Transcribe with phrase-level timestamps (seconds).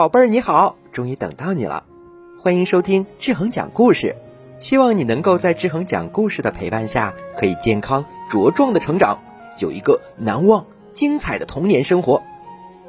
[0.00, 1.84] 宝贝儿你好，终于等到你了，
[2.38, 4.16] 欢迎收听志恒讲故事。
[4.58, 9.18] 希望你能够在志恒讲故事的陪伴下，可以健康茁壮的成长，
[9.58, 12.22] 有一个难忘精彩的童年生活。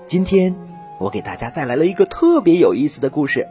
[0.06, 0.56] 今天
[1.00, 3.46] 我给大家带来了一个特别有意思的故事，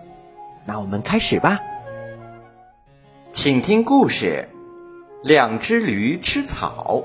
[0.64, 1.60] 那我们开始吧。
[3.30, 4.48] 请听故事：
[5.22, 7.04] 两只驴吃草。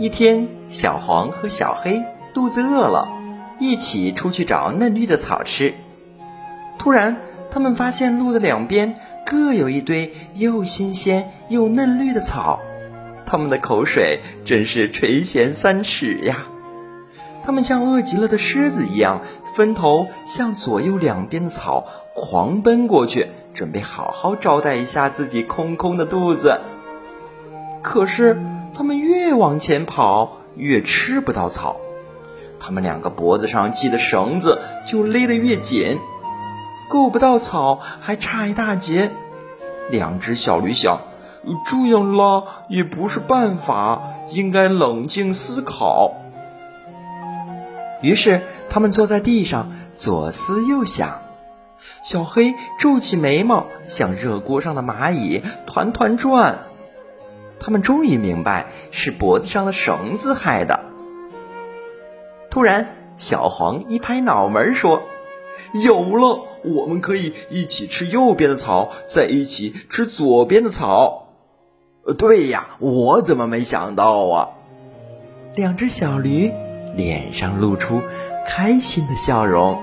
[0.00, 2.02] 一天，小黄和小黑
[2.34, 3.08] 肚子饿了，
[3.60, 5.74] 一起出去找嫩绿的草吃。
[6.78, 7.18] 突然，
[7.50, 8.96] 他们发现路的两边。
[9.26, 12.58] 各有一堆又新鲜又嫩绿的草，
[13.24, 16.48] 他们的口水真是垂涎三尺呀！
[17.44, 19.20] 他们像饿极了的狮子一样，
[19.54, 21.86] 分头向左右两边的草
[22.16, 26.58] 狂奔过去，准备好好招待一下自己空空的肚子。
[27.82, 28.42] 可是，
[28.74, 31.76] 他们越往前跑，越吃不到草。
[32.60, 35.98] 他们两个脖子上系的绳子就勒得越紧。
[36.88, 39.10] 够不到草，还差一大截。
[39.90, 41.00] 两只小驴想，
[41.66, 46.12] 这样拉也不是办法，应该冷静思考。
[48.02, 51.22] 于是，他们坐在地上，左思右想。
[52.02, 56.60] 小黑皱起眉毛，像热锅上的蚂蚁，团团转。
[57.60, 60.80] 他们终于明白，是脖子上的绳子害的。
[62.50, 65.04] 突然，小黄一拍脑门说
[65.84, 71.28] ：“有了！”我们可以一起吃右边的草，再一起吃左边的草。
[72.18, 74.48] 对呀，我怎么没想到啊？
[75.54, 76.52] 两只小驴
[76.94, 78.02] 脸上露出
[78.46, 79.82] 开心的笑容。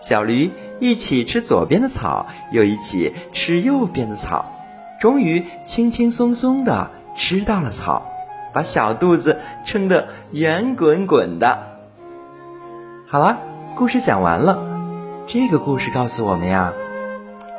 [0.00, 4.44] 小驴一起吃左边的草，又一起吃右边的草，
[4.98, 8.10] 终于轻轻松松的吃到了草，
[8.52, 11.73] 把小肚子撑得圆滚滚的。
[13.06, 13.38] 好了，
[13.76, 14.58] 故事讲完了。
[15.26, 16.72] 这个故事告诉我们呀，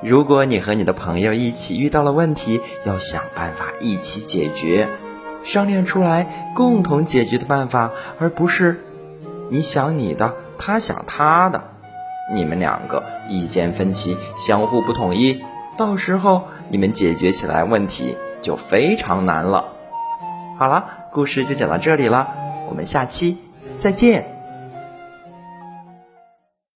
[0.02, 4.90] 如果你和你的朋友一起遇到了问题，要想办法一起解决，
[5.44, 8.84] 商量出来共同解决的办法，而不是
[9.52, 11.64] 你想你的，他想他的，
[12.34, 15.42] 你们两个意见分歧，相互不统一，
[15.78, 19.64] 到时候你们解决起来问题就非常难了。
[20.58, 22.30] 好了，故事就讲到这里了，
[22.68, 23.38] 我们下期
[23.78, 24.35] 再见。